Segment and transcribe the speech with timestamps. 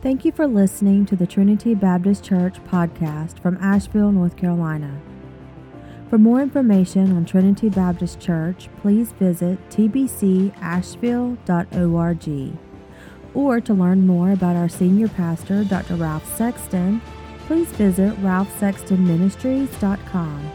[0.00, 5.00] Thank you for listening to the Trinity Baptist Church podcast from Asheville, North Carolina.
[6.08, 12.58] For more information on Trinity Baptist Church, please visit tbcasheville.org.
[13.34, 15.96] Or to learn more about our senior pastor, Dr.
[15.96, 17.02] Ralph Sexton,
[17.48, 20.52] please visit ralphsextonministries.com.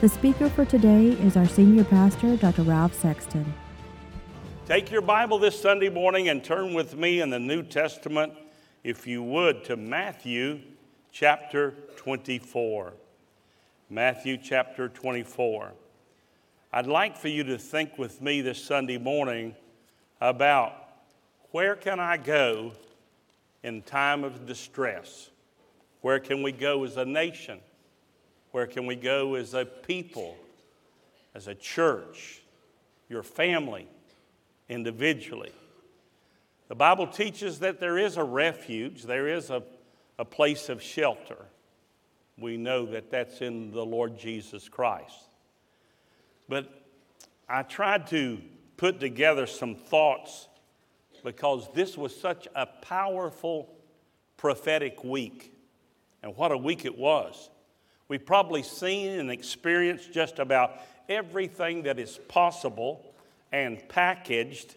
[0.00, 2.62] The speaker for today is our senior pastor, Dr.
[2.62, 3.52] Ralph Sexton.
[4.64, 8.32] Take your Bible this Sunday morning and turn with me in the New Testament
[8.82, 10.60] if you would, to Matthew
[11.12, 12.92] chapter 24.
[13.90, 15.72] Matthew chapter 24.
[16.72, 19.54] I'd like for you to think with me this Sunday morning
[20.20, 20.72] about
[21.50, 22.72] where can I go
[23.62, 25.30] in time of distress?
[26.00, 27.58] Where can we go as a nation?
[28.52, 30.36] Where can we go as a people,
[31.34, 32.40] as a church,
[33.08, 33.86] your family,
[34.68, 35.52] individually?
[36.70, 39.64] The Bible teaches that there is a refuge, there is a,
[40.20, 41.46] a place of shelter.
[42.38, 45.34] We know that that's in the Lord Jesus Christ.
[46.48, 46.72] But
[47.48, 48.38] I tried to
[48.76, 50.46] put together some thoughts
[51.24, 53.74] because this was such a powerful
[54.36, 55.52] prophetic week.
[56.22, 57.50] And what a week it was.
[58.06, 60.74] We've probably seen and experienced just about
[61.08, 63.12] everything that is possible
[63.50, 64.76] and packaged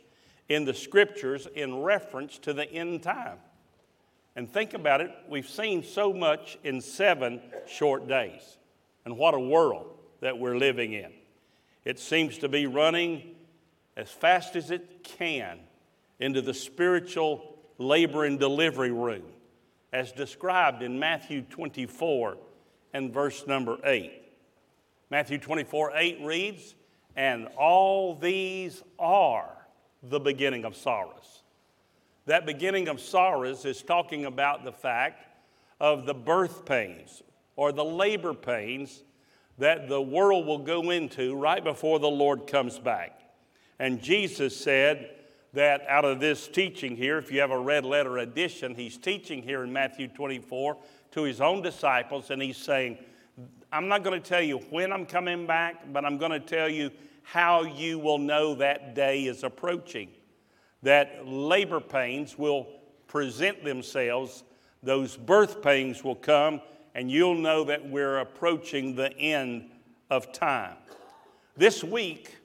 [0.49, 3.37] in the scriptures in reference to the end time.
[4.35, 8.57] And think about it, we've seen so much in seven short days.
[9.05, 11.11] And what a world that we're living in.
[11.85, 13.35] It seems to be running
[13.95, 15.59] as fast as it can
[16.19, 19.23] into the spiritual labor and delivery room,
[19.91, 22.37] as described in Matthew 24
[22.93, 24.11] and verse number 8.
[25.09, 26.75] Matthew 24 8 reads,
[27.15, 29.62] And all these are
[30.03, 31.43] the beginning of sorrows.
[32.25, 35.25] That beginning of sorrows is talking about the fact
[35.79, 37.21] of the birth pains
[37.55, 39.03] or the labor pains
[39.57, 43.19] that the world will go into right before the Lord comes back.
[43.79, 45.15] And Jesus said
[45.53, 49.43] that out of this teaching here, if you have a red letter edition, he's teaching
[49.43, 50.77] here in Matthew 24
[51.11, 52.97] to his own disciples, and he's saying,
[53.71, 56.69] I'm not going to tell you when I'm coming back, but I'm going to tell
[56.69, 56.89] you
[57.23, 60.09] how you will know that day is approaching.
[60.83, 62.67] That labor pains will
[63.07, 64.43] present themselves,
[64.81, 66.61] those birth pains will come,
[66.93, 69.71] and you'll know that we're approaching the end
[70.09, 70.75] of time.
[71.55, 72.35] This week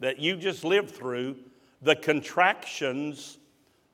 [0.00, 1.36] that you just lived through,
[1.82, 3.38] the contractions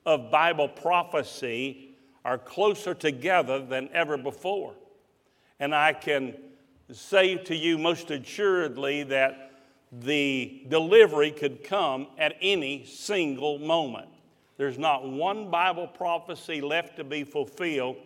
[0.05, 1.95] of Bible prophecy
[2.25, 4.73] are closer together than ever before.
[5.59, 6.35] And I can
[6.91, 9.46] say to you most assuredly that
[9.91, 14.09] the delivery could come at any single moment.
[14.57, 17.97] There's not one Bible prophecy left to be fulfilled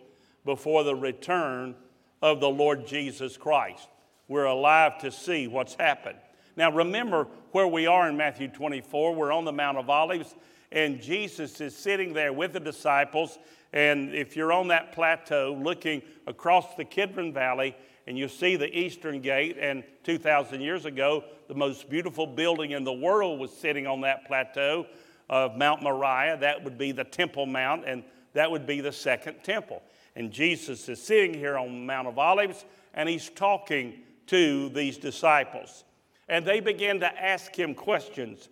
[0.46, 1.75] before the return
[2.22, 3.88] of the Lord Jesus Christ.
[4.28, 6.18] We're alive to see what's happened.
[6.56, 9.16] Now, remember where we are in Matthew 24.
[9.16, 10.36] We're on the Mount of Olives,
[10.72, 13.40] and Jesus is sitting there with the disciples.
[13.74, 17.75] And if you're on that plateau looking across the Kidron Valley,
[18.07, 22.84] and you see the Eastern Gate, and 2,000 years ago, the most beautiful building in
[22.84, 24.85] the world was sitting on that plateau
[25.29, 26.38] of Mount Moriah.
[26.38, 28.03] That would be the Temple Mount, and
[28.34, 29.81] that would be the second temple.
[30.16, 35.84] And Jesus is sitting here on Mount of Olives, and he's talking to these disciples.
[36.28, 38.50] And they begin to ask him questions.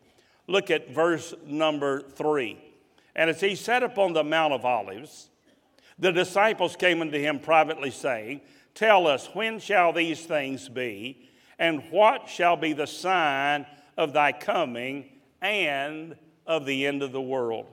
[0.48, 2.58] Look at verse number three.
[3.16, 5.30] And as he sat upon the Mount of Olives,
[5.98, 8.42] the disciples came unto him privately, saying,
[8.80, 11.28] Tell us, when shall these things be?
[11.60, 13.66] And what shall be the sign
[13.98, 15.10] of thy coming
[15.42, 16.16] and
[16.48, 17.66] of the end of the world?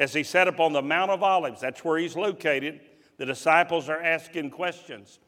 [0.00, 2.80] As he sat upon the Mount of Olives, that's where he's located,
[3.18, 5.20] the disciples are asking questions.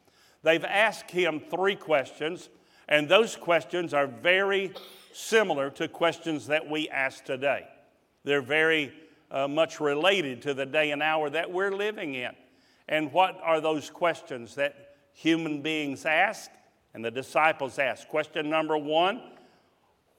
[0.43, 2.49] They've asked him three questions,
[2.89, 4.73] and those questions are very
[5.13, 7.65] similar to questions that we ask today.
[8.25, 8.91] They're very
[9.31, 12.33] uh, much related to the day and hour that we're living in.
[12.89, 14.84] And what are those questions that
[15.15, 16.51] human beings ask?
[16.93, 18.07] And the disciples ask.
[18.07, 19.21] question number one,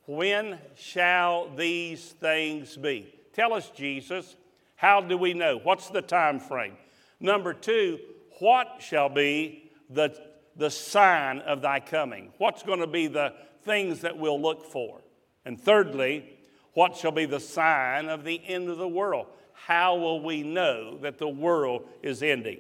[0.07, 3.15] when shall these things be?
[3.33, 4.37] Tell us, Jesus,
[4.75, 5.59] how do we know?
[5.63, 6.77] What's the time frame?
[7.21, 7.99] Number two,
[8.41, 10.15] what shall be the,
[10.57, 12.33] the sign of thy coming?
[12.39, 13.33] What's going to be the
[13.63, 15.01] things that we'll look for?
[15.45, 16.39] And thirdly,
[16.75, 19.27] what shall be the sign of the end of the world?
[19.55, 22.59] How will we know that the world is ending?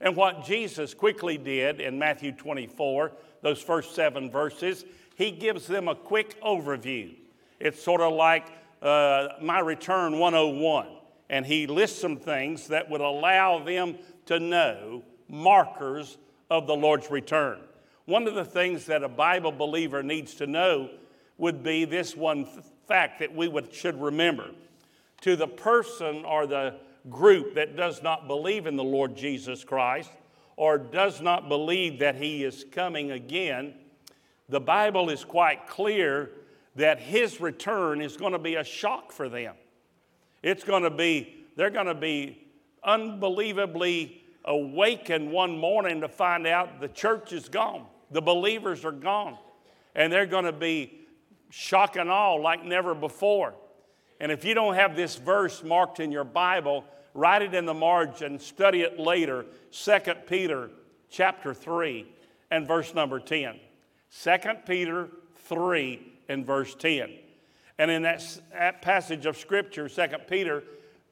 [0.00, 3.12] And what Jesus quickly did in Matthew 24
[3.42, 4.84] those first seven verses,
[5.14, 7.14] he gives them a quick overview.
[7.60, 8.46] It's sort of like
[8.82, 10.88] uh, My Return 101.
[11.30, 13.96] and he lists some things that would allow them
[14.26, 16.18] to know markers
[16.50, 17.60] of the Lord's return.
[18.04, 20.90] One of the things that a Bible believer needs to know
[21.38, 22.46] would be this one
[22.86, 24.50] fact that we would, should remember.
[25.22, 26.74] To the person or the
[27.10, 30.10] group that does not believe in the Lord Jesus Christ
[30.56, 33.74] or does not believe that he is coming again,
[34.48, 36.30] the Bible is quite clear
[36.76, 39.54] that his return is going to be a shock for them.
[40.42, 42.42] It's going to be, they're going to be
[42.84, 49.36] unbelievably awakened one morning to find out the church is gone, the believers are gone,
[49.94, 51.06] and they're going to be
[51.50, 53.54] shock and awe like never before.
[54.20, 56.84] And if you don't have this verse marked in your Bible,
[57.16, 59.46] write it in the margin, study it later.
[59.72, 60.70] 2 Peter
[61.10, 62.06] chapter 3
[62.50, 63.58] and verse number 10.
[64.22, 65.08] 2 Peter
[65.48, 67.10] 3 and verse 10.
[67.78, 68.22] And in that,
[68.52, 70.62] that passage of Scripture, 2 Peter,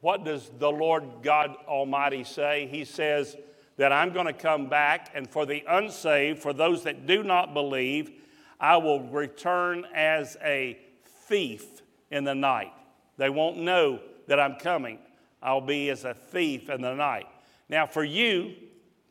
[0.01, 2.67] what does the Lord God Almighty say?
[2.71, 3.35] He says
[3.77, 7.53] that I'm going to come back, and for the unsaved, for those that do not
[7.53, 8.11] believe,
[8.59, 10.79] I will return as a
[11.27, 12.71] thief in the night.
[13.17, 14.99] They won't know that I'm coming.
[15.45, 17.27] I'll be as a thief in the night.
[17.69, 18.55] Now, for you,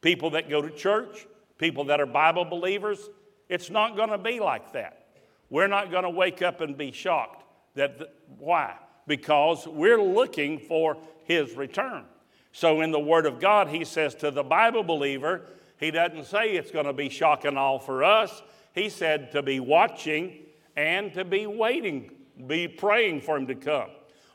[0.01, 1.27] people that go to church,
[1.59, 3.09] people that are Bible believers,
[3.49, 5.07] it's not going to be like that.
[5.49, 7.45] We're not going to wake up and be shocked.
[7.75, 8.09] That the,
[8.39, 8.75] why?
[9.07, 12.05] Because we're looking for his return.
[12.51, 15.43] So in the Word of God, he says to the Bible believer,
[15.79, 18.43] he doesn't say it's going to be shocking all for us.
[18.75, 20.41] He said to be watching
[20.77, 22.11] and to be waiting,
[22.47, 23.91] be praying for him to come.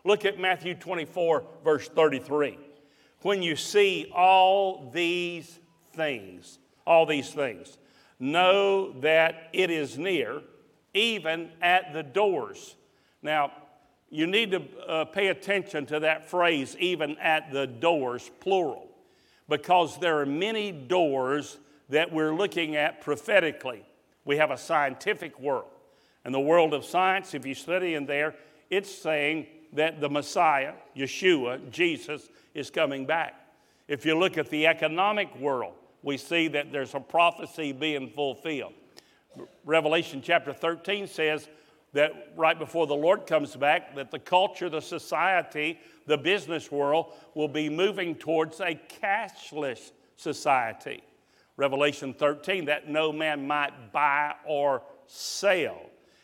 [0.10, 2.58] Look at Matthew 24, verse 33.
[3.22, 5.60] When you see all these
[5.94, 7.78] things, all these things,
[8.20, 10.42] know that it is near,
[10.96, 12.76] even at the doors.
[13.22, 13.52] Now,
[14.10, 18.88] you need to uh, pay attention to that phrase, even at the doors, plural,
[19.48, 21.60] because there are many doors
[21.90, 23.86] that we're looking at prophetically.
[24.26, 25.70] We have a scientific world.
[26.26, 28.34] And the world of science, if you study in there,
[28.72, 33.36] it's saying that the Messiah, Yeshua, Jesus, is coming back.
[33.88, 35.74] If you look at the economic world,
[36.04, 38.74] we see that there's a prophecy being fulfilled.
[39.66, 41.48] Revelation chapter 13 says
[41.94, 47.14] that right before the Lord comes back, that the culture, the society, the business world
[47.34, 51.04] will be moving towards a cashless society.
[51.58, 55.82] Revelation 13, that no man might buy or sell.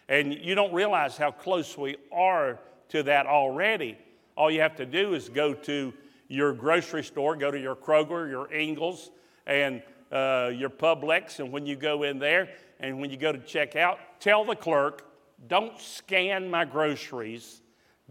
[0.07, 2.59] And you don't realize how close we are
[2.89, 3.97] to that already.
[4.35, 5.93] All you have to do is go to
[6.27, 9.11] your grocery store, go to your Kroger, your Ingles,
[9.45, 12.49] and uh, your Publix, and when you go in there
[12.79, 15.05] and when you go to check out, tell the clerk,
[15.47, 17.61] don't scan my groceries,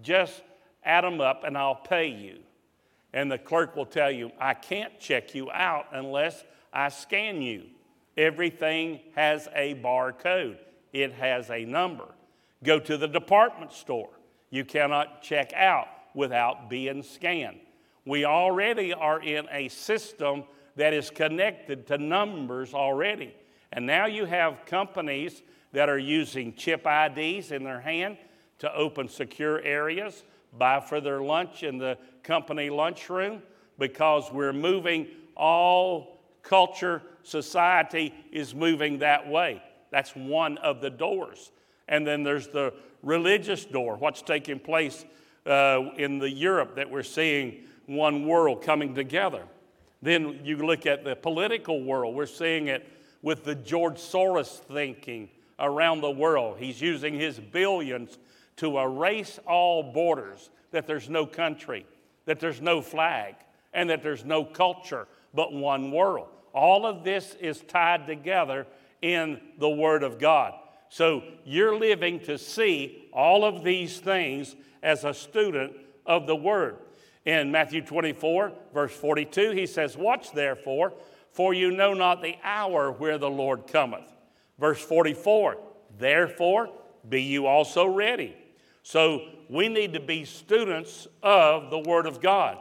[0.02, 0.42] just
[0.84, 2.38] add them up and I'll pay you.
[3.12, 7.64] And the clerk will tell you, I can't check you out unless I scan you.
[8.16, 10.58] Everything has a barcode,
[10.92, 12.06] it has a number.
[12.62, 14.10] Go to the department store.
[14.50, 17.61] You cannot check out without being scanned.
[18.06, 20.44] We already are in a system
[20.76, 23.35] that is connected to numbers already.
[23.73, 25.43] And now you have companies
[25.73, 28.19] that are using chip IDs in their hand
[28.58, 30.23] to open secure areas,
[30.56, 33.43] buy for their lunch in the company lunchroom,
[33.79, 39.60] because we're moving all culture, society is moving that way.
[39.91, 41.51] That's one of the doors.
[41.88, 45.05] And then there's the religious door, what's taking place
[45.46, 49.43] uh, in the Europe that we're seeing one world coming together.
[50.03, 52.86] Then you look at the political world, we're seeing it
[53.22, 56.56] with the George Soros thinking around the world.
[56.58, 58.19] He's using his billions
[58.56, 61.86] to erase all borders, that there's no country,
[62.26, 63.34] that there's no flag,
[63.72, 66.29] and that there's no culture but one world.
[66.53, 68.67] All of this is tied together
[69.03, 70.55] in the Word of God.
[70.94, 75.72] So you're living to see all of these things as a student
[76.06, 76.77] of the Word.
[77.24, 80.93] In Matthew 24, verse 42, he says, Watch therefore,
[81.32, 84.08] for you know not the hour where the Lord cometh.
[84.60, 85.56] Verse 44,
[85.98, 86.70] therefore
[87.08, 88.36] be you also ready.
[88.84, 92.56] So we need to be students of the Word of God.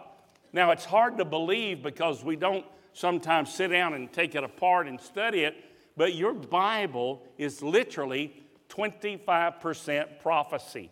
[0.54, 4.88] Now, it's hard to believe because we don't sometimes sit down and take it apart
[4.88, 5.56] and study it,
[5.96, 10.90] but your Bible is literally 25% prophecy.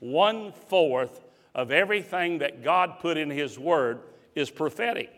[0.00, 4.00] One fourth of everything that God put in His Word
[4.34, 5.10] is prophetic.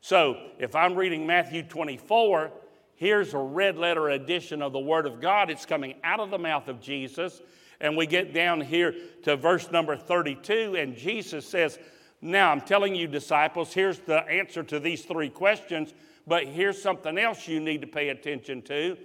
[0.00, 2.50] So if I'm reading Matthew 24,
[2.96, 5.50] here's a red letter edition of the Word of God.
[5.50, 7.40] It's coming out of the mouth of Jesus.
[7.80, 11.78] And we get down here to verse number 32, and Jesus says,
[12.22, 15.92] Now, I'm telling you, disciples, here's the answer to these three questions,
[16.26, 18.96] but here's something else you need to pay attention to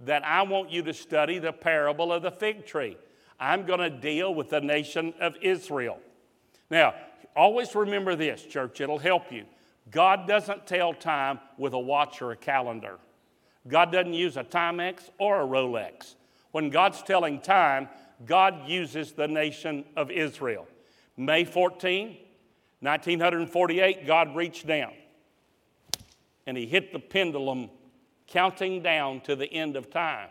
[0.00, 2.96] that I want you to study the parable of the fig tree.
[3.38, 5.98] I'm going to deal with the nation of Israel.
[6.70, 6.94] Now,
[7.36, 9.44] always remember this, church, it'll help you.
[9.90, 12.98] God doesn't tell time with a watch or a calendar.
[13.68, 16.14] God doesn't use a Timex or a Rolex.
[16.52, 17.88] When God's telling time,
[18.26, 20.66] God uses the nation of Israel.
[21.16, 22.16] May 14,
[22.80, 24.92] 1948, God reached down
[26.46, 27.70] and he hit the pendulum,
[28.26, 30.28] counting down to the end of time.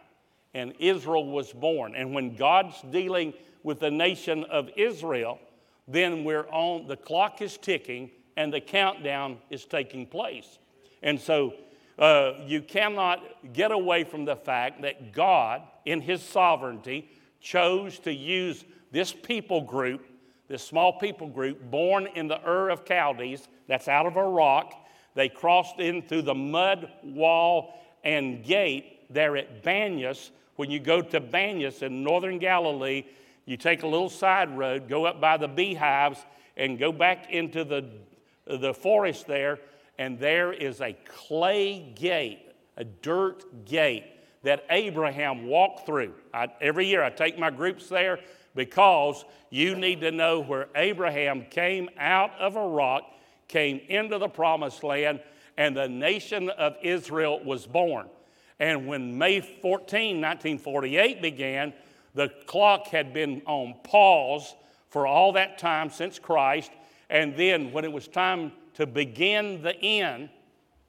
[0.54, 1.96] And Israel was born.
[1.96, 5.40] And when God's dealing with the nation of Israel,
[5.88, 10.60] then we're on, the clock is ticking and the countdown is taking place.
[11.04, 11.54] And so
[12.00, 18.14] uh, you cannot get away from the fact that God, in His sovereignty, chose to
[18.14, 20.06] use this people group,
[20.48, 24.74] this small people group, born in the Ur of Chaldees, that's out of Iraq.
[25.14, 30.32] They crossed in through the mud wall and gate there at Banyas.
[30.56, 33.04] When you go to Banyas in northern Galilee,
[33.46, 36.20] you take a little side road, go up by the beehives,
[36.58, 37.90] and go back into the,
[38.46, 39.60] the forest there,
[39.98, 44.06] and there is a clay gate, a dirt gate
[44.44, 46.14] that Abraham walked through.
[46.34, 48.20] I, every year I take my groups there
[48.56, 53.04] because you need to know where Abraham came out of Iraq,
[53.52, 55.22] came into the promised land,
[55.58, 58.08] and the nation of Israel was born.
[58.60, 61.74] And when May 14, 1948 began,
[62.14, 64.56] the clock had been on pause
[64.90, 66.72] for all that time since Christ.
[67.10, 70.30] And then when it was time to begin the end,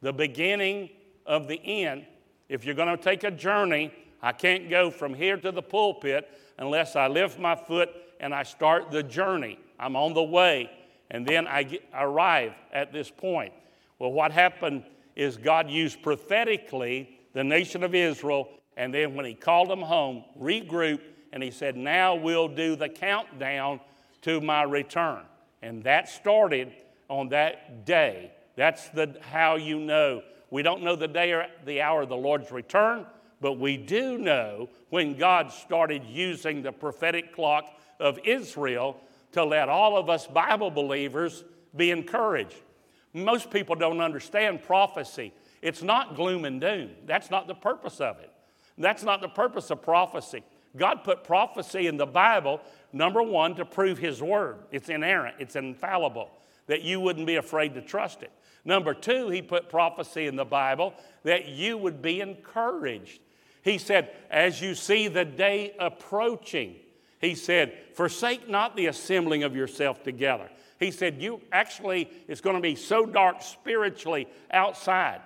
[0.00, 0.90] the beginning
[1.26, 2.06] of the end,
[2.48, 6.28] if you're going to take a journey, I can't go from here to the pulpit
[6.58, 7.90] unless I lift my foot
[8.20, 9.58] and I start the journey.
[9.78, 10.70] I'm on the way,
[11.12, 13.52] and then I get, arrive at this point.
[13.98, 14.82] Well, what happened
[15.14, 20.24] is God used prophetically the nation of Israel, and then when He called them home,
[20.40, 21.02] regrouped,
[21.32, 23.78] and He said, Now we'll do the countdown
[24.22, 25.20] to my return.
[25.60, 26.72] And that started
[27.08, 28.32] on that day.
[28.56, 32.16] That's the, how you know we don't know the day or the hour of the
[32.16, 33.06] Lord's return,
[33.40, 37.64] but we do know when God started using the prophetic clock
[38.00, 38.98] of Israel
[39.32, 42.56] to let all of us Bible believers be encouraged.
[43.14, 45.32] Most people don't understand prophecy.
[45.60, 46.90] It's not gloom and doom.
[47.06, 48.30] That's not the purpose of it.
[48.78, 50.42] That's not the purpose of prophecy.
[50.76, 52.60] God put prophecy in the Bible,
[52.92, 54.56] number one, to prove His word.
[54.70, 56.30] It's inerrant, it's infallible,
[56.66, 58.32] that you wouldn't be afraid to trust it.
[58.64, 63.20] Number two, he put prophecy in the Bible that you would be encouraged.
[63.62, 66.76] He said, as you see the day approaching,
[67.22, 70.50] he said, forsake not the assembling of yourself together.
[70.78, 75.22] He said, you actually, it's going to be so dark spiritually outside.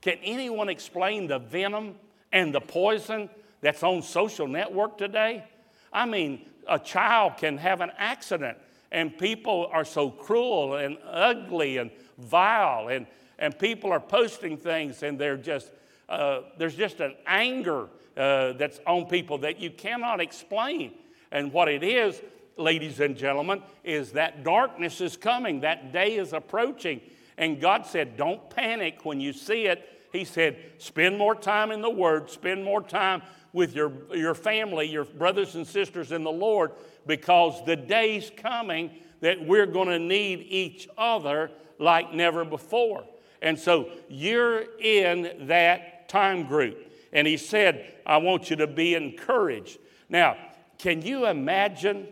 [0.00, 1.94] Can anyone explain the venom
[2.32, 5.44] and the poison that's on social network today?
[5.92, 8.58] I mean, a child can have an accident
[8.94, 13.06] and people are so cruel and ugly and vile, and,
[13.40, 15.72] and people are posting things, and they're just,
[16.08, 20.94] uh, there's just an anger uh, that's on people that you cannot explain.
[21.34, 22.22] And what it is,
[22.56, 27.00] ladies and gentlemen, is that darkness is coming, that day is approaching.
[27.36, 29.86] And God said, Don't panic when you see it.
[30.12, 33.20] He said, Spend more time in the Word, spend more time
[33.52, 36.70] with your, your family, your brothers and sisters in the Lord,
[37.04, 41.50] because the day's coming that we're going to need each other
[41.80, 43.04] like never before.
[43.42, 46.92] And so you're in that time group.
[47.12, 49.78] And he said, I want you to be encouraged.
[50.08, 50.36] Now,
[50.78, 52.08] can you imagine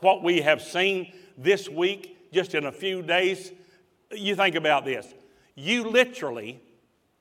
[0.00, 3.52] what we have seen this week, just in a few days?
[4.10, 5.12] You think about this.
[5.54, 6.60] You literally,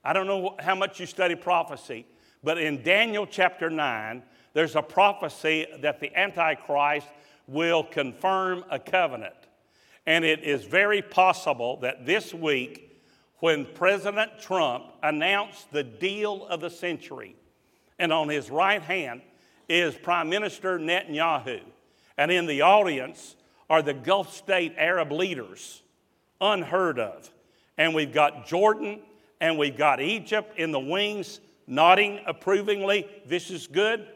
[0.03, 2.05] I don't know how much you study prophecy,
[2.43, 7.07] but in Daniel chapter 9, there's a prophecy that the Antichrist
[7.47, 9.35] will confirm a covenant.
[10.05, 13.01] And it is very possible that this week,
[13.39, 17.35] when President Trump announced the deal of the century,
[17.99, 19.21] and on his right hand
[19.67, 21.61] is Prime Minister Netanyahu,
[22.17, 23.35] and in the audience
[23.69, 25.81] are the Gulf state Arab leaders,
[26.39, 27.29] unheard of.
[27.77, 28.99] And we've got Jordan
[29.41, 34.07] and we've got Egypt in the wings, nodding approvingly, this is good.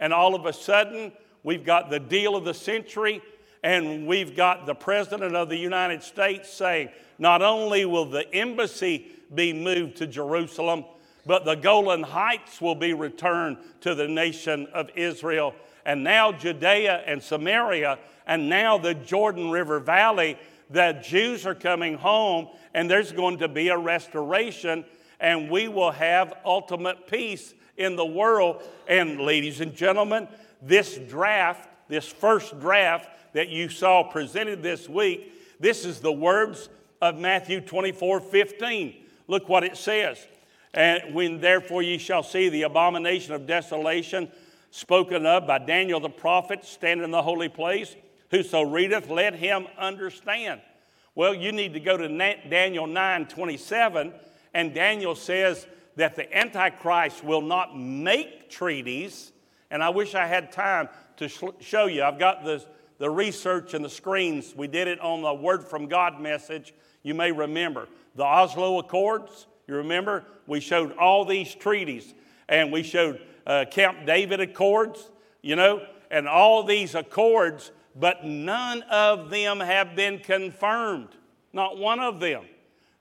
[0.00, 3.22] And all of a sudden, we've got the deal of the century
[3.62, 9.06] and we've got the President of the United States saying, not only will the embassy
[9.34, 10.84] be moved to Jerusalem,
[11.26, 15.54] but the Golan Heights will be returned to the nation of Israel.
[15.86, 20.38] And now Judea and Samaria, and now the Jordan River Valley,
[20.70, 24.84] The Jews are coming home, and there's going to be a restoration,
[25.20, 28.62] and we will have ultimate peace in the world.
[28.88, 30.28] And, ladies and gentlemen,
[30.62, 36.68] this draft, this first draft that you saw presented this week, this is the words
[37.00, 38.94] of Matthew 24 15.
[39.26, 40.26] Look what it says.
[40.74, 44.30] And when therefore ye shall see the abomination of desolation
[44.70, 47.94] spoken of by Daniel the prophet standing in the holy place,
[48.30, 50.60] whoso readeth, let him understand.
[51.14, 54.12] Well, you need to go to Daniel 9 27,
[54.52, 59.32] and Daniel says that the Antichrist will not make treaties.
[59.70, 60.88] And I wish I had time
[61.18, 62.02] to sh- show you.
[62.02, 62.64] I've got the,
[62.98, 64.54] the research and the screens.
[64.56, 66.74] We did it on the Word from God message.
[67.04, 69.46] You may remember the Oslo Accords.
[69.66, 70.24] You remember?
[70.46, 72.14] We showed all these treaties,
[72.48, 75.10] and we showed uh, Camp David Accords,
[75.42, 81.08] you know, and all these accords, but none of them have been confirmed.
[81.52, 82.44] Not one of them.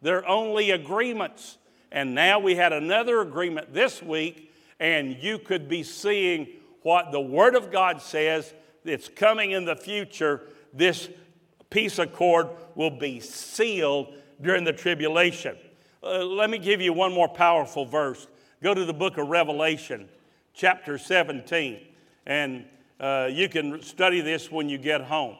[0.01, 1.57] They're only agreements.
[1.91, 6.47] And now we had another agreement this week, and you could be seeing
[6.81, 8.53] what the Word of God says
[8.83, 10.41] that's coming in the future.
[10.73, 11.09] This
[11.69, 15.55] peace accord will be sealed during the tribulation.
[16.03, 18.27] Uh, let me give you one more powerful verse.
[18.61, 20.09] Go to the book of Revelation,
[20.53, 21.79] chapter 17,
[22.25, 22.65] and
[22.99, 25.37] uh, you can study this when you get home.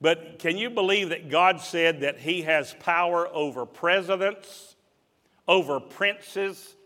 [0.00, 4.76] But can you believe that God said that He has power over presidents,
[5.48, 6.76] over princes?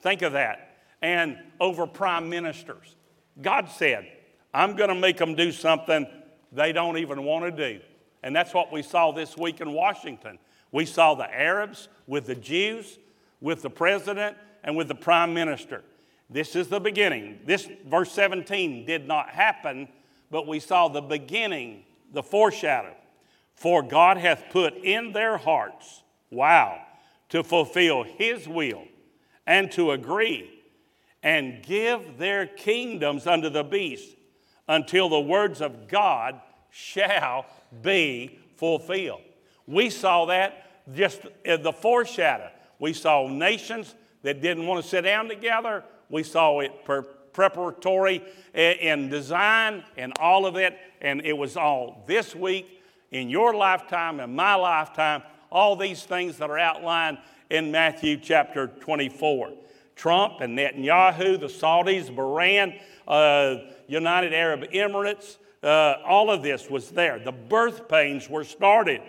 [0.00, 0.76] Think of that.
[1.02, 2.94] And over prime ministers.
[3.42, 4.06] God said,
[4.54, 6.06] I'm going to make them do something
[6.52, 7.80] they don't even want to do.
[8.22, 10.38] And that's what we saw this week in Washington.
[10.72, 12.98] We saw the Arabs with the Jews,
[13.40, 15.82] with the president, and with the prime minister.
[16.30, 17.40] This is the beginning.
[17.44, 19.88] This verse 17 did not happen,
[20.30, 22.94] but we saw the beginning, the foreshadow.
[23.54, 26.80] For God hath put in their hearts, wow,
[27.30, 28.84] to fulfill his will
[29.46, 30.50] and to agree
[31.22, 34.16] and give their kingdoms unto the beast
[34.68, 36.40] until the words of God
[36.70, 37.46] shall
[37.82, 39.22] be fulfilled.
[39.68, 42.50] We saw that just in the foreshadow.
[42.80, 46.84] We saw nations that didn't want to sit down together we saw it
[47.32, 48.22] preparatory
[48.54, 50.78] in design and all of it.
[51.00, 56.38] And it was all this week, in your lifetime, in my lifetime, all these things
[56.38, 57.18] that are outlined
[57.50, 59.52] in Matthew chapter 24.
[59.96, 66.90] Trump and Netanyahu, the Saudis, Bahrain, uh, United Arab Emirates, uh, all of this was
[66.90, 67.18] there.
[67.18, 69.00] The birth pains were started.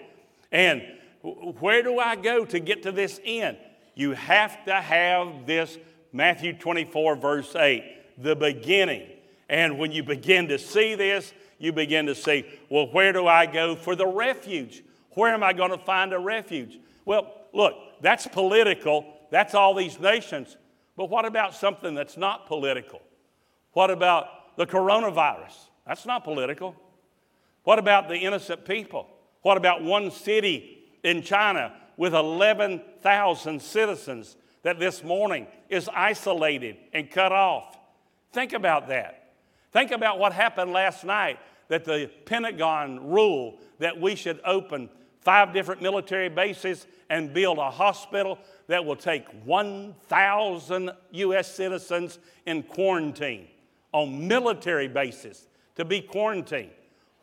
[0.51, 0.83] And
[1.21, 3.57] where do I go to get to this end?
[3.95, 5.77] You have to have this
[6.11, 7.83] Matthew 24, verse 8,
[8.17, 9.07] the beginning.
[9.49, 13.45] And when you begin to see this, you begin to see, well, where do I
[13.45, 14.83] go for the refuge?
[15.11, 16.79] Where am I going to find a refuge?
[17.05, 19.05] Well, look, that's political.
[19.31, 20.55] That's all these nations.
[20.95, 23.01] But what about something that's not political?
[23.73, 25.53] What about the coronavirus?
[25.85, 26.75] That's not political.
[27.63, 29.07] What about the innocent people?
[29.41, 37.09] What about one city in China with 11,000 citizens that this morning is isolated and
[37.09, 37.77] cut off.
[38.31, 39.33] Think about that.
[39.71, 44.89] Think about what happened last night that the Pentagon ruled that we should open
[45.21, 51.53] five different military bases and build a hospital that will take 1,000 U.S.
[51.53, 53.47] citizens in quarantine
[53.91, 56.71] on military bases to be quarantined.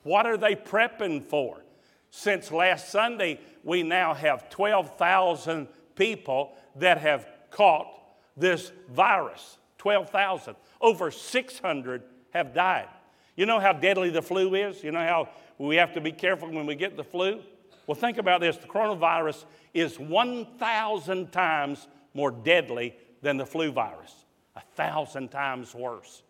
[0.02, 1.62] What are they prepping for?
[2.10, 7.88] Since last Sunday, we now have 12,000 people that have caught
[8.36, 10.56] this virus 12,000.
[10.80, 12.88] Over 600 have died.
[13.36, 14.82] You know how deadly the flu is?
[14.82, 17.40] You know how we have to be careful when we get the flu?
[17.86, 24.12] Well, think about this the coronavirus is 1,000 times more deadly than the flu virus,
[24.56, 26.22] a thousand times worse,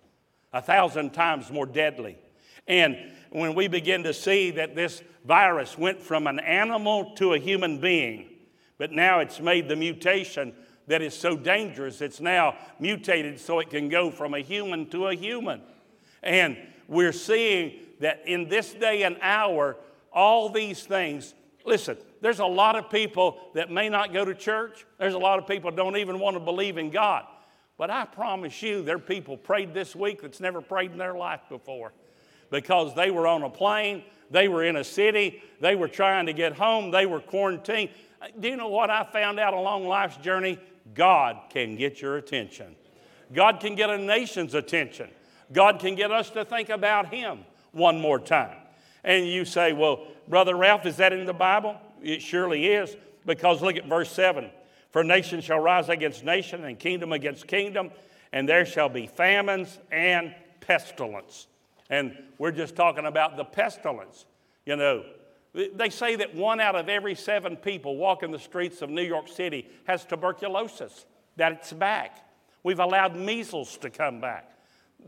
[0.52, 2.18] a thousand times more deadly.
[2.66, 2.96] And
[3.30, 7.80] when we begin to see that this virus went from an animal to a human
[7.80, 8.28] being,
[8.78, 10.54] but now it's made the mutation
[10.86, 15.08] that is so dangerous, it's now mutated so it can go from a human to
[15.08, 15.60] a human.
[16.22, 19.76] And we're seeing that in this day and hour,
[20.12, 24.86] all these things, listen, there's a lot of people that may not go to church.
[24.98, 27.24] There's a lot of people don't even want to believe in God.
[27.76, 31.14] But I promise you, there are people prayed this week that's never prayed in their
[31.14, 31.92] life before
[32.50, 36.32] because they were on a plane, they were in a city, they were trying to
[36.32, 37.90] get home, they were quarantined.
[38.40, 40.58] Do you know what I found out along life's journey?
[40.94, 42.74] God can get your attention.
[43.32, 45.10] God can get a nation's attention.
[45.52, 48.56] God can get us to think about Him one more time.
[49.04, 51.76] And you say, Well, Brother Ralph, is that in the Bible?
[52.02, 54.50] It surely is, because look at verse 7.
[54.90, 57.90] For nation shall rise against nation, and kingdom against kingdom,
[58.32, 61.46] and there shall be famines and pestilence.
[61.90, 64.26] And we're just talking about the pestilence.
[64.64, 65.04] You know,
[65.74, 69.28] they say that one out of every seven people walking the streets of New York
[69.28, 72.28] City has tuberculosis, that it's back.
[72.62, 74.50] We've allowed measles to come back.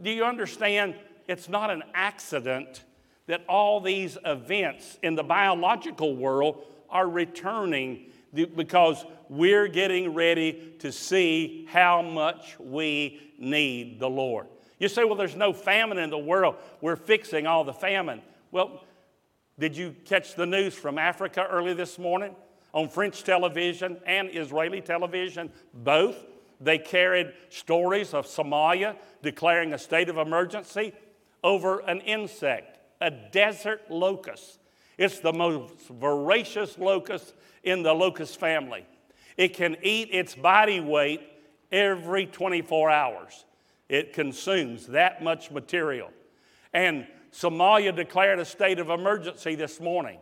[0.03, 0.95] Do you understand?
[1.27, 2.85] It's not an accident
[3.27, 10.93] that all these events in the biological world are returning because we're getting ready to
[10.93, 14.47] see how much we need the Lord.
[14.79, 16.57] You say, well, there's no famine in the world.
[16.81, 18.23] We're fixing all the famine.
[18.51, 18.85] Well,
[19.59, 22.35] did you catch the news from Africa early this morning?
[22.73, 26.17] On French television and Israeli television, both,
[26.61, 30.93] they carried stories of Somalia declaring a state of emergency
[31.43, 34.59] over an insect a desert locust.
[34.97, 38.87] It's the most voracious locust in the locust family.
[39.37, 41.21] It can eat its body weight
[41.71, 43.45] every 24 hours.
[43.89, 46.11] It consumes that much material.
[46.73, 50.19] And Somalia declared a state of emergency this morning.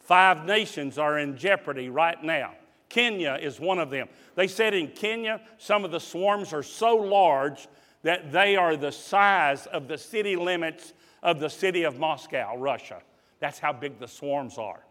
[0.00, 2.52] Five nations are in jeopardy right now.
[2.88, 4.08] Kenya is one of them.
[4.36, 7.66] They said in Kenya, some of the swarms are so large
[8.02, 13.02] that they are the size of the city limits of the city of Moscow, Russia.
[13.40, 14.84] That's how big the swarms are.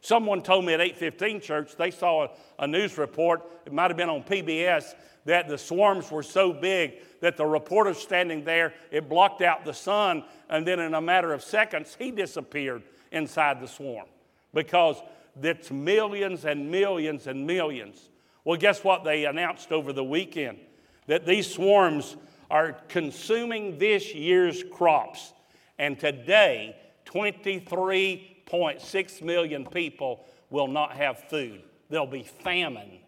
[0.00, 3.96] Someone told me at 815 Church they saw a, a news report, it might have
[3.96, 9.08] been on PBS, that the swarms were so big that the reporter standing there, it
[9.08, 13.68] blocked out the sun, and then in a matter of seconds, he disappeared inside the
[13.68, 14.06] swarm
[14.52, 14.96] because
[15.42, 18.10] it's millions and millions and millions.
[18.44, 20.58] Well, guess what they announced over the weekend?
[21.06, 22.16] That these swarms
[22.50, 25.32] are consuming this year's crops.
[25.78, 31.62] And today, 23.6 million people will not have food.
[31.88, 32.98] There'll be famine.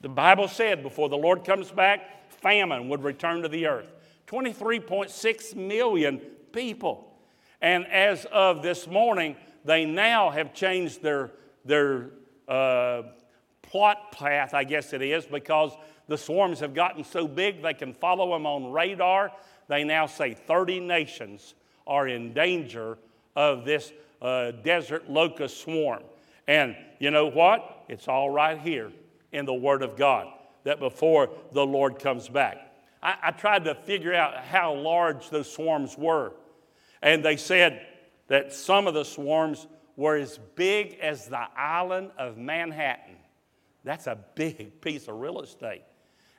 [0.00, 3.92] The Bible said before the Lord comes back, famine would return to the earth.
[4.26, 6.18] 23.6 million
[6.52, 7.08] people.
[7.60, 11.30] And as of this morning, they now have changed their,
[11.64, 12.10] their
[12.48, 13.02] uh,
[13.62, 15.72] plot path, I guess it is, because
[16.08, 19.32] the swarms have gotten so big they can follow them on radar.
[19.68, 21.54] They now say 30 nations
[21.86, 22.98] are in danger
[23.36, 26.02] of this uh, desert locust swarm.
[26.48, 27.84] And you know what?
[27.88, 28.90] It's all right here
[29.30, 30.28] in the Word of God
[30.64, 32.72] that before the Lord comes back.
[33.02, 36.32] I, I tried to figure out how large those swarms were.
[37.02, 37.86] And they said
[38.28, 43.16] that some of the swarms were as big as the island of Manhattan.
[43.84, 45.82] That's a big piece of real estate.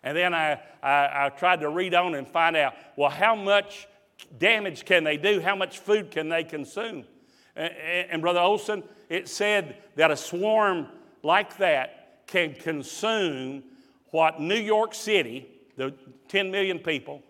[0.03, 3.87] And then I, I, I, tried to read on and find out well, how much
[4.37, 5.39] damage can they do?
[5.39, 7.05] How much food can they consume?
[7.55, 7.73] And,
[8.11, 10.87] and Brother Olson, it said that a swarm
[11.21, 13.63] like that can consume
[14.13, 15.91] what New York City, the
[16.27, 17.23] 10 million people,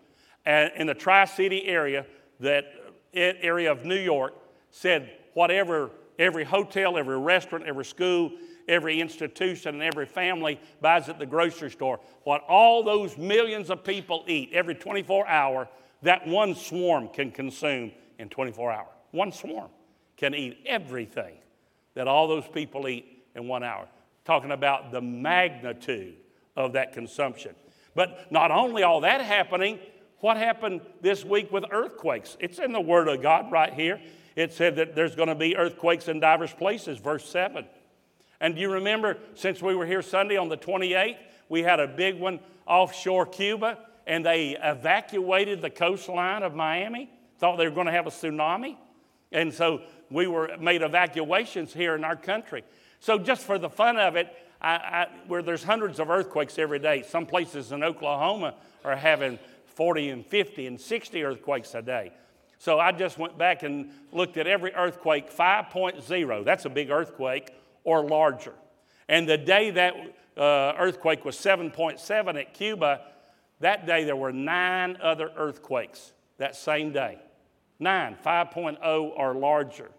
[0.44, 2.04] in the Tri City area,
[2.40, 2.66] that
[3.14, 4.34] eh, area of New York,
[4.70, 8.32] said whatever every hotel, every restaurant, every school,
[8.68, 13.82] every institution, and every family buys at the grocery store, what all those millions of
[13.82, 15.66] people eat every 24 hour
[16.02, 18.92] that one swarm can consume in 24 hours.
[19.10, 19.70] One swarm
[20.18, 21.36] can eat everything
[21.94, 23.88] that all those people eat in one hour.
[24.26, 26.16] Talking about the magnitude
[26.56, 27.54] of that consumption.
[27.94, 29.78] But not only all that happening,
[30.20, 32.36] what happened this week with earthquakes?
[32.40, 34.00] It's in the Word of God right here.
[34.36, 37.64] It said that there's going to be earthquakes in diverse places, verse 7.
[38.40, 41.16] And do you remember, since we were here Sunday on the 28th,
[41.48, 47.56] we had a big one offshore Cuba and they evacuated the coastline of Miami, thought
[47.56, 48.76] they were going to have a tsunami.
[49.32, 52.64] And so we were made evacuations here in our country.
[53.00, 54.34] So just for the fun of it,
[54.64, 59.38] I, I, where there's hundreds of earthquakes every day, some places in Oklahoma are having
[59.66, 62.12] 40 and 50 and 60 earthquakes a day.
[62.56, 67.50] So I just went back and looked at every earthquake 5.0, that's a big earthquake,
[67.84, 68.54] or larger.
[69.06, 69.94] And the day that
[70.34, 73.02] uh, earthquake was 7.7 at Cuba,
[73.60, 77.18] that day, there were nine other earthquakes that same day.
[77.78, 79.90] Nine, 5.0 or larger.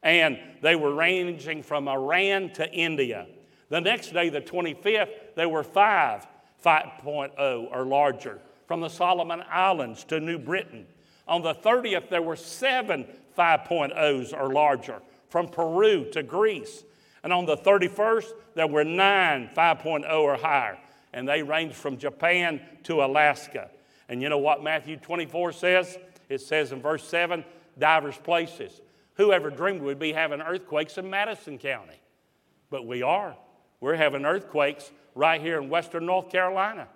[0.00, 3.26] And they were ranging from Iran to India.
[3.72, 6.26] The next day, the 25th, there were five
[6.62, 10.86] 5.0 or larger from the Solomon Islands to New Britain.
[11.26, 13.06] On the 30th, there were seven
[13.36, 16.84] 5.0s or larger from Peru to Greece.
[17.24, 20.78] And on the 31st, there were nine 5.0 or higher
[21.14, 23.70] and they range from Japan to Alaska.
[24.10, 25.96] And you know what Matthew 24 says?
[26.28, 27.42] It says in verse 7
[27.78, 28.82] divers places.
[29.14, 32.02] Whoever dreamed we'd be having earthquakes in Madison County?
[32.68, 33.34] But we are.
[33.82, 36.86] We're having earthquakes right here in western North Carolina.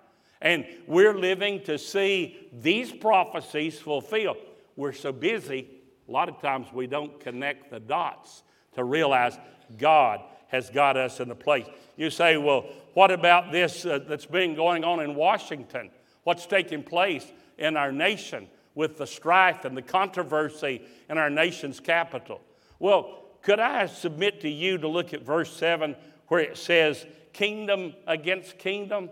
[0.41, 4.37] And we're living to see these prophecies fulfilled.
[4.77, 5.67] We're so busy,
[6.07, 8.41] a lot of times we don't connect the dots
[8.75, 9.37] to realize
[9.77, 11.65] God has got us in the place.
[11.97, 15.89] You say, well, what about this uh, that's been going on in Washington?
[16.23, 21.81] What's taking place in our nation with the strife and the controversy in our nation's
[21.81, 22.39] capital?
[22.79, 25.97] Well, could I submit to you to look at verse 7
[26.27, 29.09] where it says, kingdom against kingdom?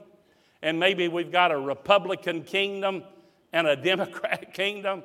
[0.62, 3.04] And maybe we've got a Republican kingdom
[3.54, 5.04] and a Democrat kingdom.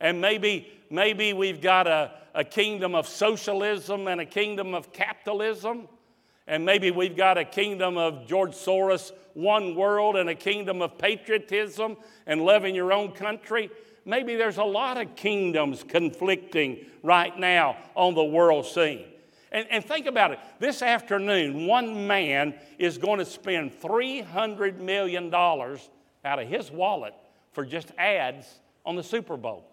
[0.00, 5.88] And maybe, maybe we've got a, a kingdom of socialism and a kingdom of capitalism.
[6.46, 10.98] And maybe we've got a kingdom of George Soros, one world, and a kingdom of
[10.98, 13.70] patriotism and loving your own country.
[14.04, 19.06] Maybe there's a lot of kingdoms conflicting right now on the world scene.
[19.54, 25.32] And, and think about it this afternoon, one man is going to spend $300 million
[25.32, 25.78] out
[26.24, 27.14] of his wallet
[27.52, 28.46] for just ads
[28.84, 29.64] on the Super Bowl.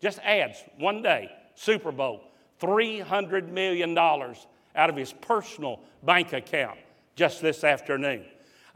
[0.00, 2.22] Just ads, one day, Super Bowl.
[2.60, 4.36] $300 million out
[4.76, 6.78] of his personal bank account
[7.16, 8.24] just this afternoon.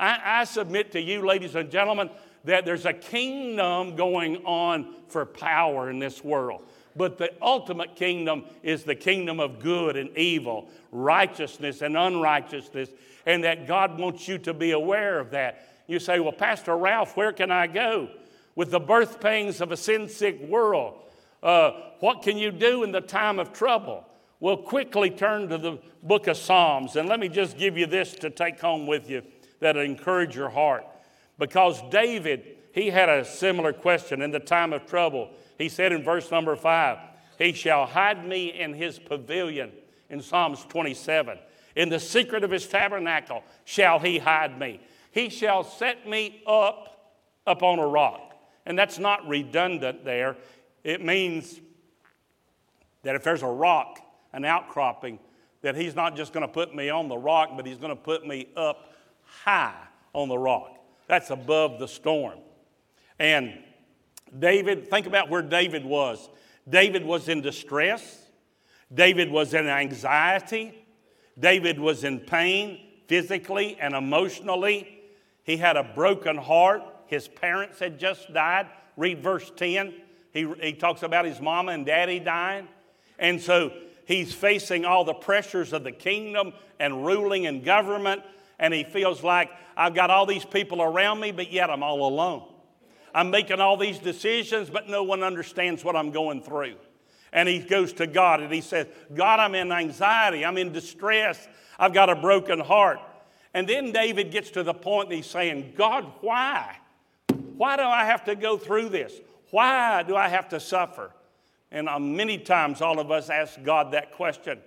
[0.01, 2.11] I, I submit to you, ladies and gentlemen,
[2.45, 6.63] that there's a kingdom going on for power in this world.
[6.96, 12.90] But the ultimate kingdom is the kingdom of good and evil, righteousness and unrighteousness,
[13.26, 15.68] and that God wants you to be aware of that.
[15.87, 18.09] You say, Well, Pastor Ralph, where can I go?
[18.55, 20.94] With the birth pains of a sin sick world,
[21.42, 24.07] uh, what can you do in the time of trouble?
[24.40, 28.14] Well, quickly turn to the book of Psalms, and let me just give you this
[28.16, 29.22] to take home with you
[29.61, 30.85] that'll encourage your heart.
[31.38, 35.31] Because David, he had a similar question in the time of trouble.
[35.61, 36.96] He said in verse number five,
[37.38, 39.70] He shall hide me in his pavilion,
[40.09, 41.38] in Psalms 27.
[41.77, 44.81] In the secret of his tabernacle shall he hide me.
[45.11, 47.12] He shall set me up
[47.46, 48.35] upon a rock.
[48.64, 50.38] And that's not redundant there.
[50.83, 51.61] It means
[53.03, 54.01] that if there's a rock,
[54.33, 55.18] an outcropping,
[55.61, 58.03] that he's not just going to put me on the rock, but he's going to
[58.03, 58.94] put me up
[59.44, 59.77] high
[60.14, 60.79] on the rock.
[61.07, 62.38] That's above the storm.
[63.18, 63.59] And
[64.38, 66.29] David, think about where David was.
[66.69, 68.27] David was in distress.
[68.93, 70.75] David was in anxiety.
[71.38, 75.01] David was in pain physically and emotionally.
[75.43, 76.83] He had a broken heart.
[77.07, 78.66] His parents had just died.
[78.97, 79.95] Read verse 10.
[80.33, 82.69] He, he talks about his mama and daddy dying.
[83.19, 83.73] And so
[84.07, 88.23] he's facing all the pressures of the kingdom and ruling and government.
[88.59, 92.07] And he feels like I've got all these people around me, but yet I'm all
[92.07, 92.47] alone.
[93.14, 96.77] I'm making all these decisions, but no one understands what I'm going through.
[97.33, 100.44] And he goes to God and he says, God, I'm in anxiety.
[100.44, 101.49] I'm in distress.
[101.79, 102.99] I've got a broken heart.
[103.55, 106.77] And then David gets to the and he's saying, God, why?
[107.57, 109.12] Why do I have to go through this?
[109.51, 111.11] Why do I have to suffer?
[111.70, 114.59] And uh, many times all of us ask God that question.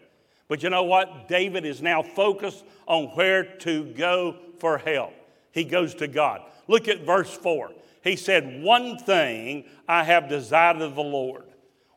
[0.48, 1.28] But you know what?
[1.28, 5.14] David is now focused on where to go for help.
[5.52, 6.42] He goes to God.
[6.68, 7.72] Look at verse 4.
[8.04, 11.44] He said, One thing I have desired of the Lord.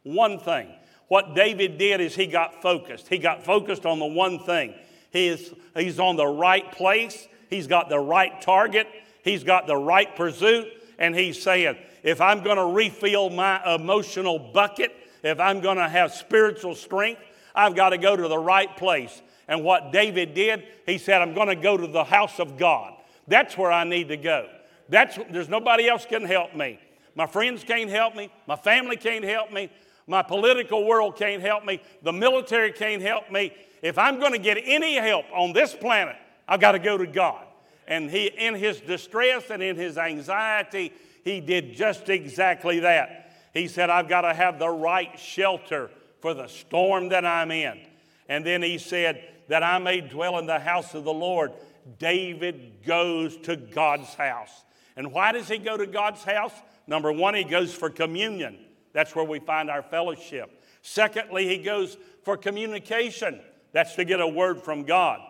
[0.03, 0.69] One thing.
[1.09, 3.09] What David did is he got focused.
[3.09, 4.75] He got focused on the one thing.
[5.11, 8.87] He is, he's on the right place, he's got the right target,
[9.23, 10.67] he's got the right pursuit,
[10.99, 14.93] and he's saying, if I'm going to refill my emotional bucket,
[15.23, 17.21] if I'm going to have spiritual strength,
[17.55, 19.23] I've got to go to the right place.
[19.49, 22.95] And what David did, he said, I'm going to go to the house of God.
[23.27, 24.49] That's where I need to go.
[24.89, 26.79] That's, there's nobody else can help me.
[27.15, 28.31] My friends can't help me.
[28.47, 29.71] My family can't help me.
[30.07, 31.81] My political world can't help me.
[32.03, 33.53] The military can't help me.
[33.83, 37.07] If I'm going to get any help on this planet, I've got to go to
[37.07, 37.45] God.
[37.89, 40.93] And he, in his distress and in his anxiety,
[41.25, 43.33] he did just exactly that.
[43.53, 47.81] He said, I've got to have the right shelter for the storm that I'm in.
[48.29, 51.53] And then he said, That I may dwell in the house of the Lord.
[51.99, 54.65] David goes to God's house.
[54.97, 56.53] And why does he go to God's house?
[56.87, 58.59] Number one, he goes for communion.
[58.93, 60.63] That's where we find our fellowship.
[60.83, 63.41] Secondly, he goes for communication.
[63.73, 65.21] That's to get a word from God.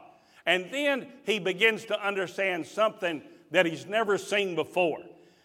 [0.44, 5.00] And then he begins to understand something that he's never seen before.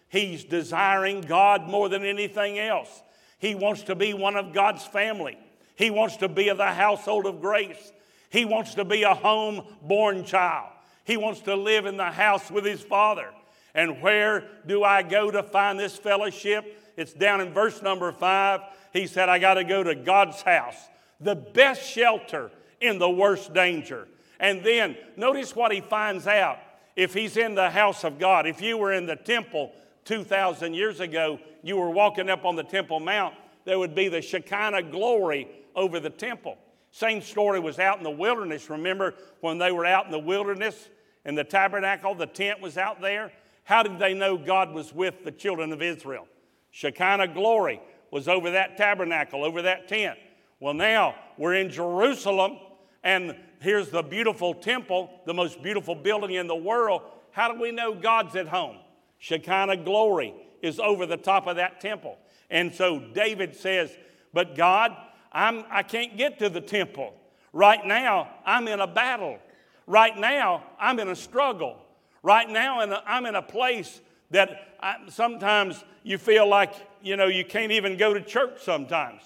[0.08, 3.02] He's desiring God more than anything else.
[3.38, 5.36] He wants to be one of God's family.
[5.74, 7.92] He wants to be of the household of grace.
[8.30, 10.68] He wants to be a home born child.
[11.04, 13.30] He wants to live in the house with his father.
[13.74, 16.78] And where do I go to find this fellowship?
[16.96, 18.60] It's down in verse number five.
[18.92, 20.76] He said, I got to go to God's house.
[21.20, 24.08] the best shelter in the worst danger.
[24.40, 26.58] And then notice what he finds out
[26.96, 28.46] if he's in the house of God.
[28.46, 29.72] If you were in the temple
[30.04, 34.20] 2,000 years ago, you were walking up on the Temple Mount, there would be the
[34.20, 36.58] Shekinah glory over the temple.
[36.90, 38.68] Same story was out in the wilderness.
[38.68, 40.88] Remember when they were out in the wilderness
[41.24, 43.32] and the tabernacle, the tent was out there?
[43.72, 46.28] How did they know God was with the children of Israel?
[46.72, 47.80] Shekinah glory
[48.10, 50.18] was over that tabernacle, over that tent.
[50.60, 52.58] Well, now we're in Jerusalem,
[53.02, 57.00] and here's the beautiful temple, the most beautiful building in the world.
[57.30, 58.76] How do we know God's at home?
[59.16, 62.18] Shekinah glory is over the top of that temple.
[62.50, 63.96] And so David says,
[64.34, 64.94] But God,
[65.32, 67.14] I'm, I can't get to the temple.
[67.54, 69.38] Right now, I'm in a battle.
[69.86, 71.81] Right now, I'm in a struggle.
[72.22, 77.44] Right now, I'm in a place that I, sometimes you feel like, you know, you
[77.44, 79.22] can't even go to church sometimes.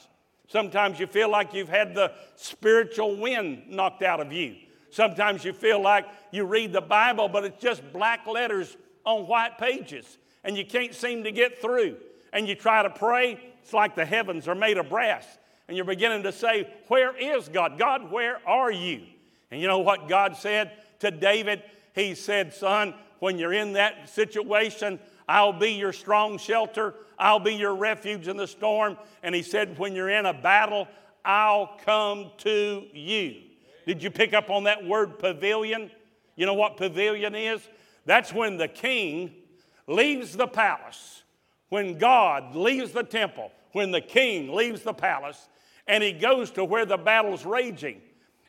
[0.48, 4.56] Sometimes you feel like you've had the spiritual wind knocked out of you.
[4.90, 9.58] Sometimes you feel like you read the Bible, but it's just black letters on white
[9.58, 11.96] pages, and you can't seem to get through.
[12.32, 15.26] And you try to pray, it's like the heavens are made of brass.
[15.68, 17.78] And you're beginning to say, Where is God?
[17.78, 19.02] God, where are you?
[19.50, 21.62] And you know what God said to David?
[21.96, 26.94] He said, Son, when you're in that situation, I'll be your strong shelter.
[27.18, 28.98] I'll be your refuge in the storm.
[29.22, 30.86] And he said, When you're in a battle,
[31.24, 33.36] I'll come to you.
[33.86, 35.90] Did you pick up on that word pavilion?
[36.36, 37.66] You know what pavilion is?
[38.04, 39.32] That's when the king
[39.86, 41.22] leaves the palace,
[41.70, 45.48] when God leaves the temple, when the king leaves the palace,
[45.86, 48.02] and he goes to where the battle's raging.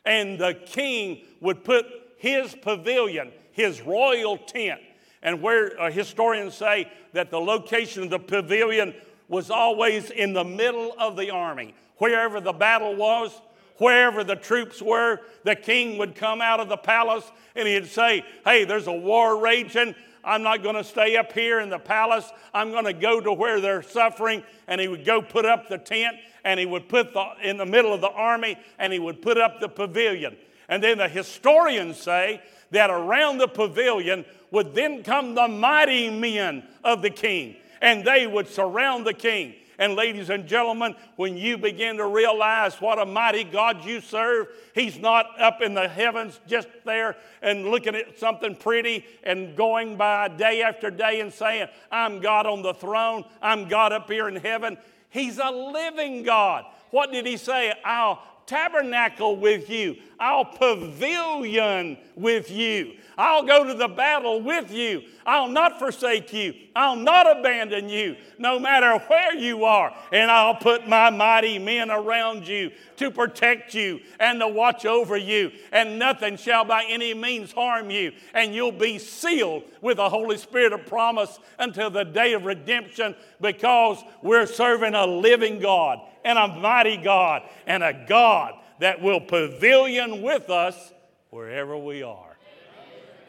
[0.04, 1.86] And the king would put
[2.18, 4.80] his pavilion, his royal tent,
[5.22, 8.94] and where uh, historians say that the location of the pavilion
[9.28, 11.74] was always in the middle of the army.
[11.96, 13.40] Wherever the battle was,
[13.76, 18.24] wherever the troops were, the king would come out of the palace and he'd say,
[18.44, 19.94] Hey, there's a war raging.
[20.24, 22.30] I'm not going to stay up here in the palace.
[22.52, 24.42] I'm going to go to where they're suffering.
[24.66, 27.66] And he would go put up the tent and he would put the, in the
[27.66, 30.36] middle of the army and he would put up the pavilion.
[30.68, 36.62] And then the historians say that around the pavilion would then come the mighty men
[36.84, 39.54] of the king, and they would surround the king.
[39.80, 44.48] And, ladies and gentlemen, when you begin to realize what a mighty God you serve,
[44.74, 49.96] He's not up in the heavens just there and looking at something pretty and going
[49.96, 54.26] by day after day and saying, I'm God on the throne, I'm God up here
[54.26, 54.78] in heaven.
[55.10, 56.64] He's a living God.
[56.90, 57.72] What did He say?
[57.84, 59.96] I'll tabernacle with you.
[60.18, 62.94] I'll pavilion with you.
[63.16, 65.02] I'll go to the battle with you.
[65.26, 66.54] I'll not forsake you.
[66.74, 69.94] I'll not abandon you, no matter where you are.
[70.12, 75.16] And I'll put my mighty men around you to protect you and to watch over
[75.16, 75.52] you.
[75.72, 78.12] And nothing shall by any means harm you.
[78.34, 83.14] And you'll be sealed with the Holy Spirit of promise until the day of redemption
[83.40, 89.20] because we're serving a living God and a mighty God and a God that will
[89.20, 90.92] pavilion with us
[91.30, 92.36] wherever we are.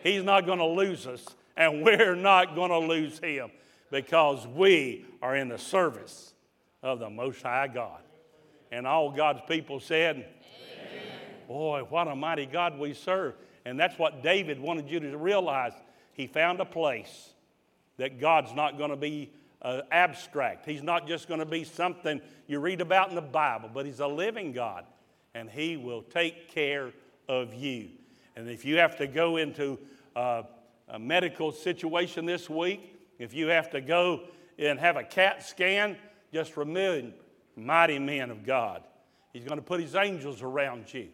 [0.04, 3.52] He's not going to lose us, and we're not going to lose him
[3.90, 6.34] because we are in the service
[6.84, 8.02] of the Most High God.
[8.70, 10.28] And all God's people said, Amen.
[11.48, 13.36] Boy, what a mighty God we serve.
[13.64, 15.74] And that's what David wanted you to realize.
[16.12, 17.30] He found a place
[17.96, 19.32] that God's not going to be
[19.62, 20.66] uh, abstract.
[20.66, 24.00] He's not just going to be something you read about in the Bible, but He's
[24.00, 24.86] a living God,
[25.34, 26.92] and He will take care
[27.28, 27.90] of you.
[28.36, 29.78] And if you have to go into
[30.16, 30.44] uh,
[30.88, 34.22] a medical situation this week, if you have to go
[34.58, 35.98] and have a CAT scan,
[36.34, 37.12] just remember,
[37.56, 38.84] mighty men of God.
[39.34, 41.10] He's going to put His angels around you.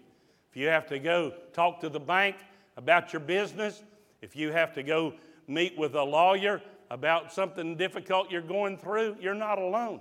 [0.49, 2.35] If you have to go talk to the bank
[2.77, 3.81] about your business,
[4.21, 5.13] if you have to go
[5.47, 9.99] meet with a lawyer about something difficult you're going through, you're not alone.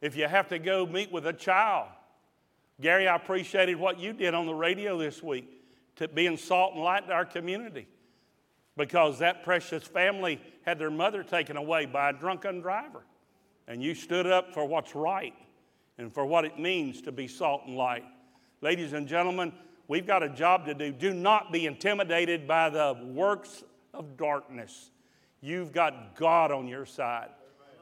[0.00, 1.88] If you have to go meet with a child,
[2.80, 5.46] Gary, I appreciated what you did on the radio this week
[5.96, 7.86] to being salt and light to our community
[8.76, 13.04] because that precious family had their mother taken away by a drunken driver.
[13.68, 15.34] And you stood up for what's right
[15.98, 18.04] and for what it means to be salt and light.
[18.62, 19.52] Ladies and gentlemen,
[19.86, 20.92] we've got a job to do.
[20.92, 23.62] Do not be intimidated by the works
[23.92, 24.90] of darkness.
[25.40, 27.28] You've got God on your side.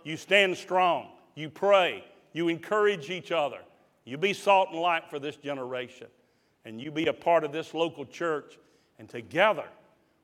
[0.04, 1.08] You stand strong.
[1.34, 2.04] You pray.
[2.32, 3.58] You encourage each other.
[4.04, 6.06] You be salt and light for this generation.
[6.64, 8.58] And you be a part of this local church.
[8.98, 9.64] And together,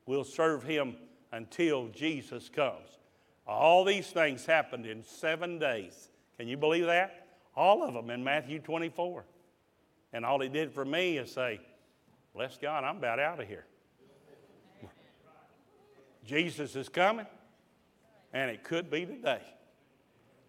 [0.06, 0.96] we'll serve Him
[1.32, 2.98] until Jesus comes.
[3.46, 6.08] All these things happened in seven days.
[6.38, 7.26] Can you believe that?
[7.56, 9.24] All of them in Matthew 24.
[10.12, 11.60] And all He did for me is say,
[12.34, 13.66] Bless God, I'm about out of here.
[16.24, 17.26] Jesus is coming,
[18.32, 19.42] and it could be today.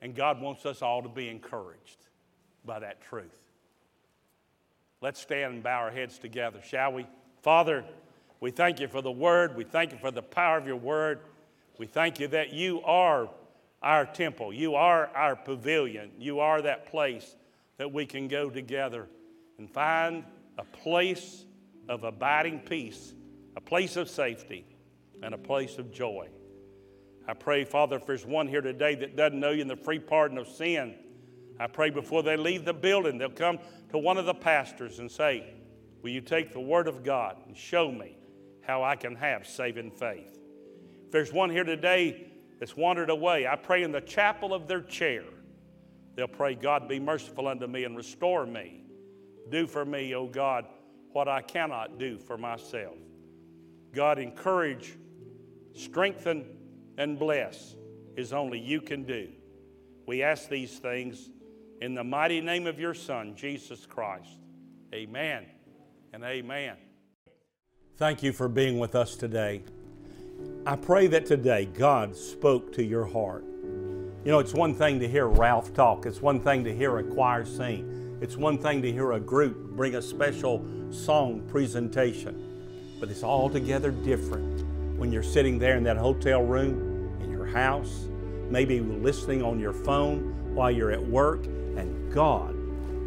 [0.02, 1.98] And God wants us all to be encouraged
[2.66, 3.40] by that truth.
[5.02, 7.06] Let's stand and bow our heads together, shall we?
[7.42, 7.84] Father,
[8.40, 9.56] we thank you for the word.
[9.56, 11.20] We thank you for the power of your word.
[11.78, 13.30] We thank you that you are
[13.82, 14.54] our temple.
[14.54, 16.12] You are our pavilion.
[16.18, 17.36] You are that place
[17.78, 19.08] that we can go together
[19.58, 20.24] and find
[20.58, 21.46] a place
[21.88, 23.14] of abiding peace,
[23.56, 24.66] a place of safety,
[25.22, 26.30] and a place of joy.
[27.28, 30.00] I pray, Father, if there's one here today that doesn't know you in the free
[30.00, 30.96] pardon of sin,
[31.60, 33.60] I pray before they leave the building, they'll come
[33.92, 35.54] to one of the pastors and say,
[36.02, 38.16] Will you take the Word of God and show me
[38.62, 40.38] how I can have saving faith?
[41.06, 42.28] If there's one here today
[42.60, 45.24] that's wandered away, I pray in the chapel of their chair,
[46.16, 48.84] they'll pray, God, be merciful unto me and restore me.
[49.50, 50.66] Do for me, O God,
[51.12, 52.98] what I cannot do for myself.
[53.94, 54.96] God, encourage,
[55.76, 56.46] strengthen,
[56.98, 57.76] and bless
[58.18, 59.28] as only you can do.
[60.08, 61.30] We ask these things
[61.82, 64.40] in the mighty name of your Son, Jesus Christ.
[64.94, 65.46] Amen
[66.14, 66.78] and amen.
[67.98, 69.64] Thank you for being with us today.
[70.66, 73.44] I pray that today God spoke to your heart.
[73.44, 77.04] You know, it's one thing to hear Ralph talk, it's one thing to hear a
[77.04, 83.10] choir sing, it's one thing to hear a group bring a special song presentation, but
[83.10, 84.55] it's altogether different
[84.98, 88.08] when you're sitting there in that hotel room in your house,
[88.50, 92.56] maybe listening on your phone while you're at work, and God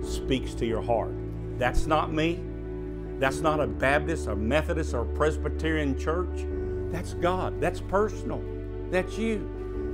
[0.05, 1.13] speaks to your heart.
[1.59, 2.41] That's not me.
[3.19, 6.47] That's not a Baptist, a Methodist, or Presbyterian church.
[6.93, 7.61] That's God.
[7.61, 8.43] That's personal.
[8.91, 9.37] That's you.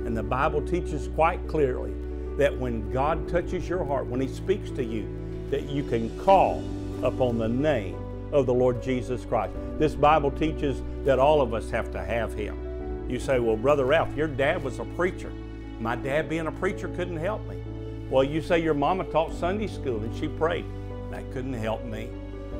[0.05, 1.93] And the Bible teaches quite clearly
[2.37, 5.07] that when God touches your heart, when He speaks to you,
[5.49, 6.63] that you can call
[7.03, 7.97] upon the name
[8.31, 9.53] of the Lord Jesus Christ.
[9.77, 13.09] This Bible teaches that all of us have to have Him.
[13.09, 15.31] You say, Well, Brother Ralph, your dad was a preacher.
[15.79, 17.61] My dad being a preacher couldn't help me.
[18.09, 20.65] Well, you say your mama taught Sunday school and she prayed.
[21.11, 22.09] That couldn't help me.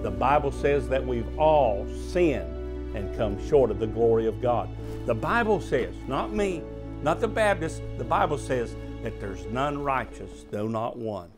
[0.02, 4.70] The Bible says that we've all sinned and come short of the glory of God.
[5.06, 6.62] The Bible says, not me,
[7.02, 11.30] not the Baptist, the Bible says that there's none righteous, though not one.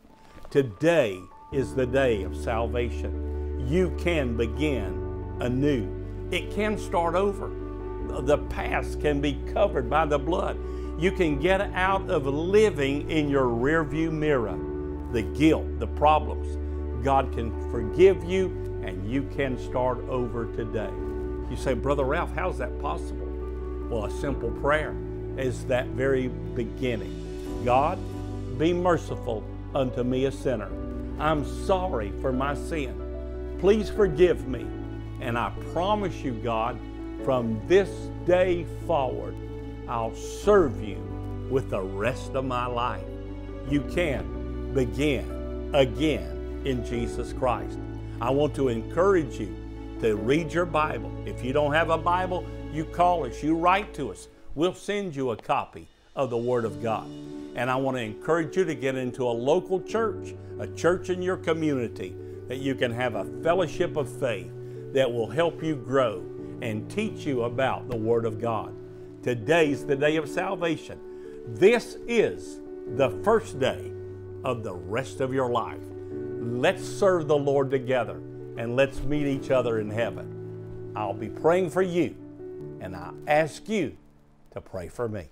[0.50, 1.20] Today
[1.52, 3.66] is the day of salvation.
[3.68, 5.07] You can begin
[5.40, 5.88] anew.
[6.32, 7.52] It can start over.
[8.22, 10.58] The past can be covered by the blood.
[11.00, 14.58] You can get out of living in your rearview mirror
[15.12, 16.58] the guilt, the problems.
[17.04, 18.48] God can forgive you
[18.84, 20.92] and you can start over today.
[21.50, 23.28] You say, Brother Ralph, how's that possible?
[23.90, 24.96] Well, a simple prayer
[25.38, 27.64] is that very beginning.
[27.64, 27.98] God,
[28.58, 30.70] be merciful unto me, a sinner.
[31.20, 33.56] I'm sorry for my sin.
[33.60, 34.66] Please forgive me.
[35.22, 36.80] And I promise you, God,
[37.24, 37.90] from this
[38.26, 39.36] day forward,
[39.88, 40.98] I'll serve you
[41.50, 43.06] with the rest of my life.
[43.70, 47.80] You can begin again in Jesus Christ.
[48.22, 49.56] I want to encourage you
[50.02, 51.12] to read your Bible.
[51.26, 54.28] If you don't have a Bible, you call us, you write to us.
[54.56, 57.08] We'll send you a copy of the Word of God.
[57.56, 61.22] And I want to encourage you to get into a local church, a church in
[61.22, 62.16] your community,
[62.48, 64.52] that you can have a fellowship of faith
[64.98, 66.26] that will help you grow
[66.64, 68.74] and teach you about the Word of God.
[69.22, 71.00] Today's the day of salvation.
[71.46, 72.62] This is
[72.96, 73.92] the first day
[74.44, 75.84] of the rest of your life.
[76.10, 78.16] Let's serve the Lord together
[78.58, 80.94] and let's meet each other in heaven.
[80.96, 82.16] I'll be praying for you,
[82.82, 83.96] and I ask you
[84.54, 85.30] to pray for me.